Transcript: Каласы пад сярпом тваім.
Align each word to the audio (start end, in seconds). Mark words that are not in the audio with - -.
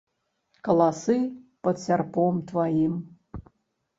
Каласы 0.67 1.17
пад 1.67 1.81
сярпом 1.85 2.33
тваім. 2.53 2.93